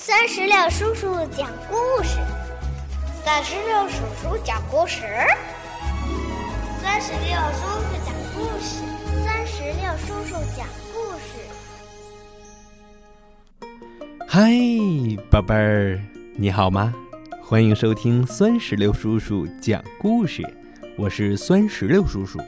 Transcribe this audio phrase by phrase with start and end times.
[0.00, 2.20] 三十六叔叔讲故事，
[3.24, 5.02] 三十六叔叔讲故事，
[6.80, 8.84] 三十六叔叔讲故事，
[9.24, 10.64] 三十六叔叔讲
[10.94, 11.34] 故事。
[14.28, 14.52] 嗨，
[15.28, 16.00] 宝贝儿，
[16.36, 16.94] 你好吗？
[17.42, 20.48] 欢迎收听酸石榴叔叔讲故事，
[20.96, 22.38] 我是酸石榴叔叔。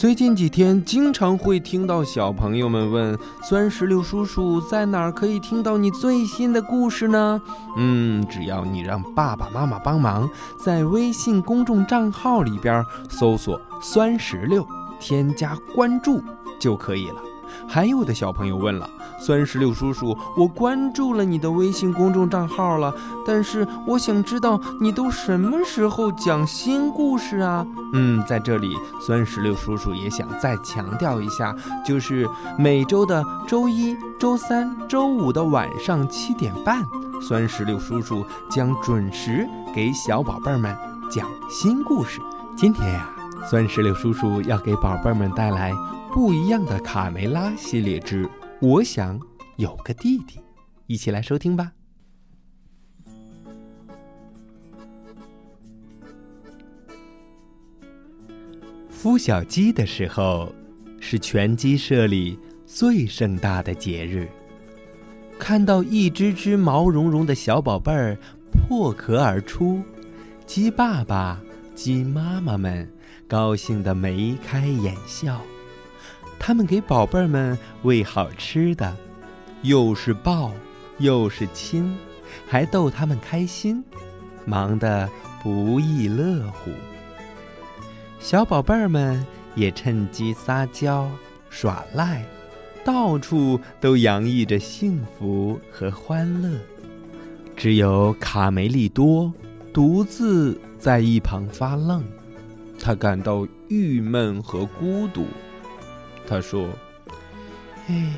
[0.00, 7.38] 最近几天，经常会听到小朋友们问：“酸石榴叔叔在哪儿可以听到你最新的故事呢？”
[7.76, 10.26] 嗯，只要你让爸爸妈妈帮忙，
[10.58, 14.66] 在微信公众账号里边搜索“酸石榴”，
[14.98, 16.22] 添加关注
[16.58, 17.20] 就可以了。
[17.68, 18.88] 还有的小朋友问了
[19.20, 22.94] ：“酸石榴叔叔，我关注了你的微信公众账号了，
[23.26, 36.86] 但是我想知道你都什么时候讲新故事啊？”嗯，在这里，酸石榴叔叔也想再强调一下，就是每周的周一、周三、周五的晚上七点半，
[37.20, 40.76] 酸石榴叔叔将准时给小宝贝们
[41.10, 42.20] 讲新故事。
[42.56, 43.08] 今天呀，
[43.48, 45.72] 酸石榴叔叔要给宝贝们带来。
[46.12, 48.24] 不一样的卡梅拉系列之
[48.60, 49.20] 《我想
[49.58, 50.38] 有个弟弟》，
[50.88, 51.70] 一起来收听吧。
[58.92, 60.52] 孵小鸡的时候，
[60.98, 64.28] 是全鸡舍里最盛大的节日。
[65.38, 68.18] 看到一只只毛茸茸的小宝贝儿
[68.50, 69.80] 破壳而出，
[70.44, 71.40] 鸡爸爸、
[71.76, 72.92] 鸡妈妈们
[73.30, 75.40] 高兴得眉开眼笑。
[76.36, 78.96] 他们给宝贝儿们喂好吃的，
[79.62, 80.50] 又是抱，
[80.98, 81.96] 又是亲，
[82.48, 83.84] 还逗他们开心，
[84.44, 85.08] 忙得
[85.44, 86.72] 不亦乐乎。
[88.18, 91.08] 小宝贝儿们也趁机撒娇
[91.50, 92.24] 耍赖，
[92.84, 96.58] 到处都洋溢着幸福和欢乐。
[97.56, 99.32] 只有卡梅利多
[99.72, 102.02] 独自在一旁发愣，
[102.80, 105.26] 他感到郁闷和孤独。
[106.26, 106.68] 他说
[107.88, 108.14] ：“哎，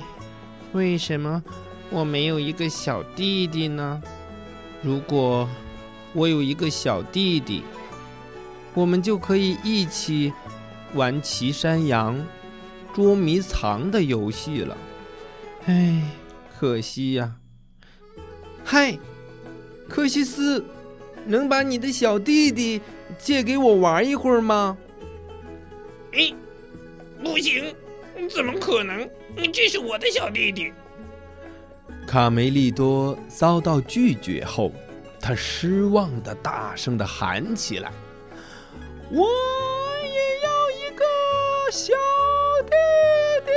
[0.73, 1.43] 为什么
[1.91, 4.01] 我没有一个小弟弟呢？
[4.83, 5.49] 如果
[6.13, 7.63] 我有一个小弟弟，
[8.75, 10.33] 我们就可以一起
[10.95, 12.19] 玩骑山羊、
[12.95, 14.77] 捉迷藏的游戏了。
[15.67, 16.03] 哎，
[16.59, 17.35] 可惜呀！
[18.65, 18.99] 嗨，
[19.89, 20.65] 科西斯，
[21.27, 22.81] 能把你的小弟弟
[23.19, 24.77] 借给我玩一会儿吗？
[26.13, 26.33] 哎，
[27.23, 27.75] 不行。”
[28.31, 29.09] 怎么可能？
[29.53, 30.73] 这是我的小弟弟。
[32.07, 34.73] 卡梅利多遭到拒绝后，
[35.21, 37.91] 他失望的大声的喊起来
[39.11, 39.29] ：“我
[40.05, 41.05] 也要一个
[41.73, 41.93] 小
[42.65, 42.77] 弟
[43.45, 43.51] 弟！”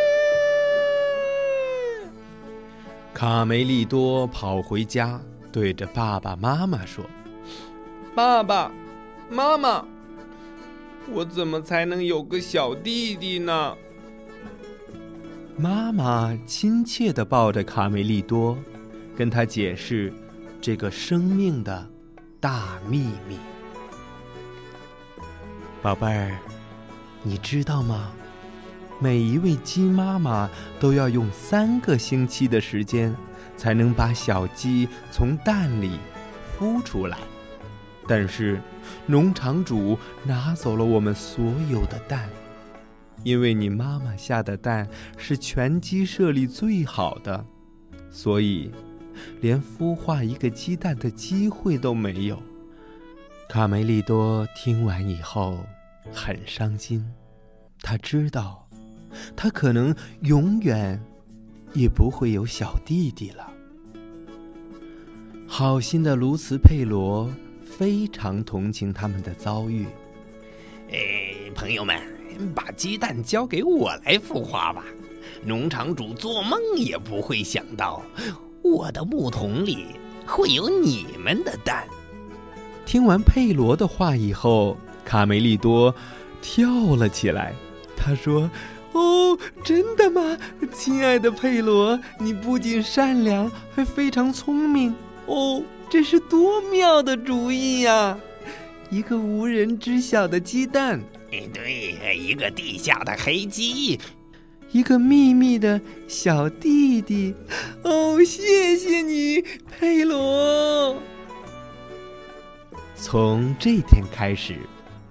[3.13, 5.21] 卡梅利多跑回家，
[5.51, 7.05] 对着爸爸妈妈说
[8.15, 8.71] ：“爸爸
[9.29, 9.85] 妈妈，
[11.11, 13.75] 我怎么才能有个小弟弟呢？”
[15.59, 18.57] 妈妈亲切地抱着卡梅利多，
[19.17, 20.13] 跟他解释
[20.61, 21.85] 这个生命的
[22.39, 23.37] 大秘密。
[25.81, 26.37] 宝贝儿，
[27.21, 28.13] 你知道吗？
[28.97, 30.49] 每一位鸡妈妈
[30.79, 33.13] 都要用三个星期的时间，
[33.57, 35.99] 才能把小鸡从蛋里
[36.57, 37.17] 孵出来。
[38.07, 38.61] 但是，
[39.07, 42.29] 农场主拿走了我们所有的蛋。
[43.23, 47.43] 因为你妈妈下的蛋是全鸡舍里最好的，
[48.11, 48.71] 所以
[49.41, 52.39] 连孵化一个鸡蛋的机会都没有。
[53.49, 55.57] 卡梅利多听完以后
[56.11, 57.03] 很伤心，
[57.81, 58.67] 他知道
[59.35, 61.01] 他可能永远
[61.73, 63.51] 也不会有小弟弟了。
[65.47, 67.31] 好心的卢茨佩罗
[67.77, 69.85] 非常同情他们的遭遇。
[70.91, 71.99] 哎，朋友们。
[72.53, 74.83] 把鸡蛋交给我来孵化吧！
[75.45, 78.01] 农场主做梦也不会想到，
[78.61, 79.85] 我的木桶里
[80.25, 81.87] 会有你们的蛋。
[82.85, 85.95] 听完佩罗的话以后，卡梅利多
[86.41, 87.53] 跳了起来。
[87.95, 88.51] 他说
[88.91, 90.37] ：“哦，真的吗？
[90.73, 94.93] 亲爱的佩罗，你不仅善良，还非常聪明。
[95.25, 98.17] 哦，这是多妙的主意呀！
[98.89, 101.01] 一个无人知晓的鸡蛋。”
[101.53, 103.99] 对，一个地下的黑鸡，
[104.71, 107.35] 一个秘密的小弟弟。
[107.83, 109.43] 哦，谢谢你，
[109.77, 110.97] 佩罗。
[112.95, 114.55] 从这天开始，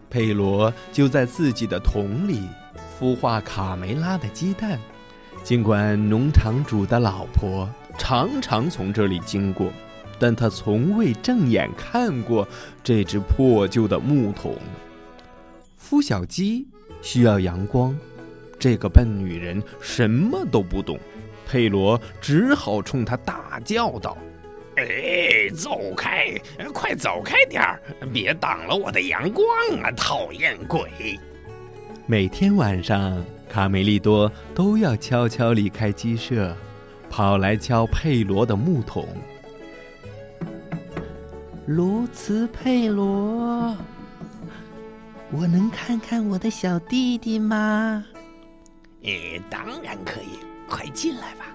[0.08, 2.40] 佩罗就在自己的桶里
[2.98, 4.78] 孵化卡梅拉的鸡蛋，
[5.42, 7.68] 尽管农场主的老婆
[7.98, 9.70] 常常从这里经过，
[10.18, 12.46] 但他从未正眼看过
[12.82, 14.56] 这只破旧的木桶。
[15.80, 16.66] 孵小鸡
[17.02, 17.96] 需要阳光，
[18.58, 20.98] 这个笨女人什么都不懂。
[21.46, 24.16] 佩罗只好冲她大叫道
[24.76, 26.34] ：“哎，走开！
[26.72, 27.78] 快走开点儿，
[28.12, 29.46] 别挡了我的阳光
[29.82, 29.90] 啊！
[29.92, 30.90] 讨厌鬼！”
[32.06, 36.56] 每天晚上，卡梅利多都要悄悄离开鸡舍，
[37.10, 39.06] 跑来敲佩罗的木桶。
[41.66, 43.74] 卢茨佩罗，
[45.30, 48.04] 我能看看我的小弟弟吗？
[49.04, 50.38] 诶，当然可以，
[50.68, 51.46] 快进来吧。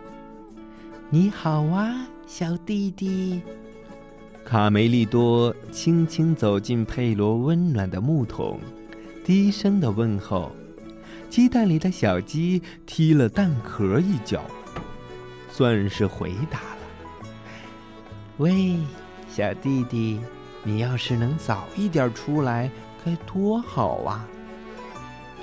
[1.12, 3.40] 你好啊，小弟弟。
[4.44, 8.60] 卡梅利多轻轻走进佩罗温暖的木桶，
[9.24, 10.52] 低声的问候。
[11.30, 14.44] 鸡蛋里的小鸡踢了蛋壳一脚，
[15.52, 16.78] 算是回答了。
[18.38, 18.76] 喂。
[19.31, 20.20] 小弟弟，
[20.64, 22.70] 你要是能早一点出来，
[23.06, 24.28] 该多好啊！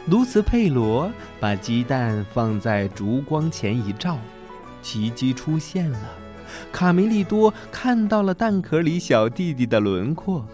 [0.09, 1.11] 卢茨佩罗
[1.41, 4.19] 把鸡蛋放在烛光前一照，
[4.83, 5.99] 奇迹出现了。
[6.71, 10.47] 卡梅利多看到了蛋壳里小弟弟的轮廓，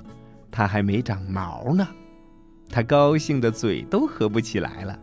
[0.50, 1.86] 他还没长毛呢。
[2.70, 4.98] 他高兴的嘴都合不起来了。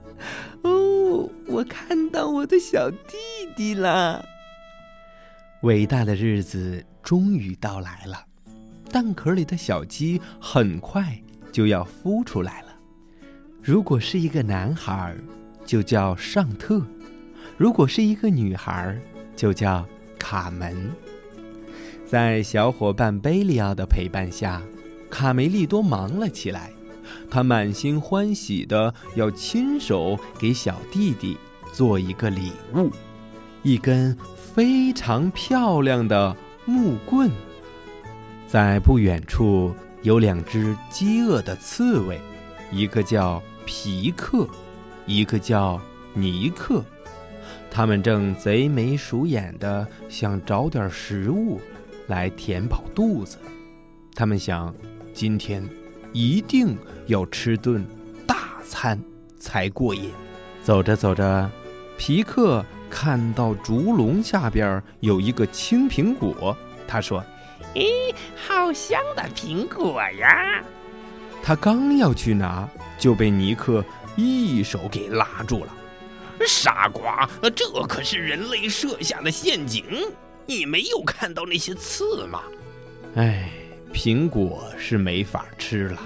[0.64, 3.18] 哦，我看到我的小弟
[3.56, 4.26] 弟了！
[5.62, 6.84] 伟大的日子。
[7.10, 8.24] 终于到来了，
[8.92, 11.20] 蛋壳里的小鸡很快
[11.52, 12.68] 就要孵出来了。
[13.64, 15.16] 如果是一个男孩，
[15.66, 16.80] 就叫尚特；
[17.58, 18.96] 如果是一个女孩，
[19.36, 19.84] 就叫
[20.20, 20.92] 卡门。
[22.06, 24.62] 在小伙伴贝利奥的陪伴下，
[25.10, 26.72] 卡梅利多忙了起来。
[27.28, 31.36] 他满心欢喜的要亲手给小弟弟
[31.74, 32.92] 做一个礼物——
[33.66, 34.16] 一根
[34.54, 36.38] 非常漂亮的。
[36.66, 37.32] 木棍，
[38.48, 42.20] 在不远处有两只饥饿的刺猬，
[42.72, 44.48] 一个叫皮克，
[45.06, 45.82] 一个叫
[46.14, 46.84] 尼克。
[47.72, 51.60] 他们正贼眉鼠眼的想找点食物
[52.08, 53.38] 来填饱肚子。
[54.16, 54.74] 他们想，
[55.14, 55.64] 今天
[56.14, 56.78] 一定
[57.08, 57.86] 要吃顿
[58.28, 59.00] 大餐
[59.40, 60.12] 才过瘾。
[60.62, 61.50] 走着走着，
[61.98, 62.64] 皮克。
[62.90, 66.56] 看到竹笼下边有一个青苹果，
[66.88, 67.24] 他说
[67.76, 70.64] ：“咦，好香的苹果呀！”
[71.42, 73.84] 他刚要去拿，就被尼克
[74.16, 75.74] 一手给拉住了。
[76.48, 79.86] “傻瓜，这可是人类设下的陷阱！
[80.46, 82.42] 你没有看到那些刺吗？”
[83.16, 83.50] 哎，
[83.94, 86.00] 苹果是没法吃了，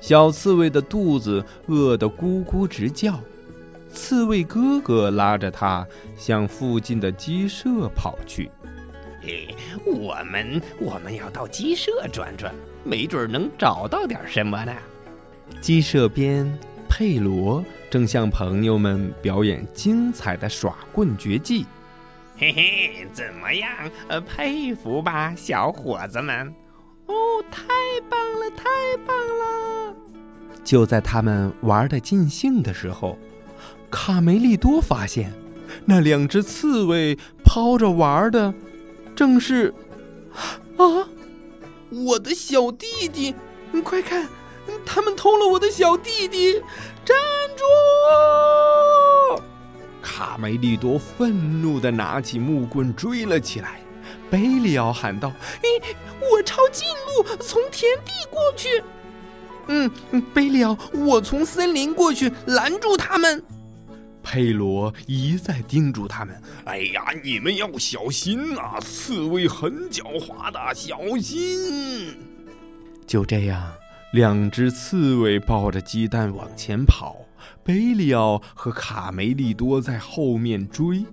[0.00, 3.18] 小刺猬的肚子饿得咕咕直叫。
[3.96, 5.84] 刺猬哥哥拉着他
[6.14, 8.50] 向附近的鸡舍跑去。
[9.22, 9.56] 嘿，
[9.86, 12.54] 我们我们要到鸡舍转转，
[12.84, 14.72] 没准能找到点什么呢。
[15.62, 16.46] 鸡舍边，
[16.88, 21.64] 佩罗正向朋友们表演精彩的耍棍绝技。
[22.36, 23.70] 嘿嘿，怎么样？
[24.08, 26.54] 呃，佩服吧，小伙子们！
[27.06, 27.14] 哦，
[27.50, 27.64] 太
[28.10, 28.64] 棒了，太
[29.06, 29.96] 棒了！
[30.62, 33.18] 就在他们玩的尽兴的时候。
[33.90, 35.32] 卡梅利多发现，
[35.84, 38.52] 那两只刺猬抛着玩的，
[39.14, 39.72] 正是
[40.76, 41.08] 啊，
[41.90, 43.34] 我的小弟弟！
[43.72, 44.28] 你快看，
[44.84, 46.60] 他们偷了我的小弟弟！
[47.04, 47.16] 站
[47.56, 49.42] 住！
[50.02, 53.80] 卡梅利多愤怒的拿起木棍追了起来。
[54.30, 55.32] 贝利奥喊道
[55.62, 55.68] ：“哎，
[56.32, 58.82] 我抄近路，从田地过去。”
[59.68, 59.90] 嗯，
[60.34, 63.42] 贝利奥，我从森林过去，拦住他们。
[64.26, 72.12] 佩罗一再叮嘱他们：“哎呀，你们要小心呐，刺猬很狡猾的，小心！”
[73.06, 73.72] 就这样，
[74.12, 77.16] 两只刺猬抱着鸡蛋往前跑，
[77.62, 81.04] 贝利奥和卡梅利多在后面追。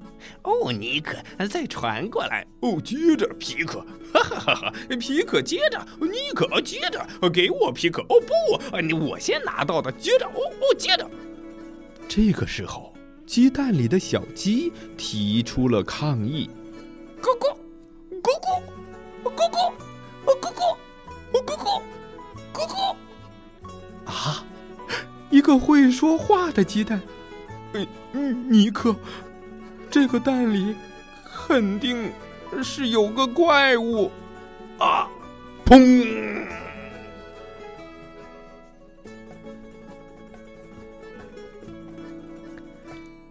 [0.41, 1.15] 哦，尼克，
[1.47, 2.43] 再传过来！
[2.61, 4.73] 哦，接着皮克，哈哈哈哈！
[4.99, 8.01] 皮克接着，尼克接着，给我皮克！
[8.09, 11.07] 哦不，你我先拿到的，接着，哦哦，接着。
[12.09, 12.91] 这个时候。
[13.25, 16.49] 鸡蛋里的小鸡提出了抗议
[17.21, 17.55] ：“咕咕，
[18.21, 18.61] 咕咕，
[19.23, 19.73] 咕咕，
[20.25, 20.75] 咕咕，
[21.31, 21.81] 咕咕，
[22.53, 22.95] 咕咕！”
[24.05, 24.45] 啊，
[25.29, 27.01] 一个会说话的鸡蛋！
[28.11, 28.95] 嗯，尼克，
[29.89, 30.75] 这个蛋里
[31.25, 32.11] 肯定
[32.61, 34.11] 是有个怪物
[34.77, 35.07] 啊！
[35.65, 36.45] 砰！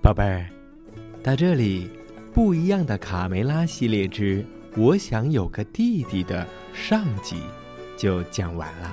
[0.03, 0.45] 宝贝儿，
[1.23, 1.89] 到这里，
[2.35, 4.45] 不一样的卡梅拉系列之
[4.77, 6.45] “我想有个弟弟”的
[6.75, 7.37] 上集
[7.97, 8.93] 就讲完了。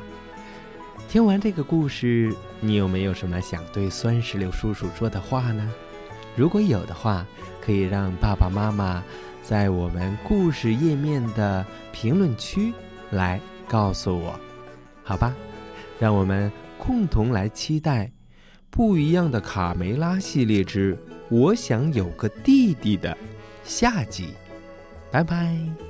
[1.07, 5.73] 听完这个故事，你有没有什么想对酸石榴叔叔说的话呢？
[6.35, 7.25] 如果有的话，
[7.59, 9.03] 可以让爸爸妈妈
[9.41, 12.71] 在我们故事页面的评论区
[13.09, 14.39] 来告诉我，
[15.03, 15.35] 好吧？
[15.99, 18.11] 让我们共同来期待
[18.69, 20.97] 不一样的卡梅拉系列之
[21.29, 23.15] “我想有个弟弟”的
[23.63, 24.33] 下集。
[25.11, 25.88] 拜拜。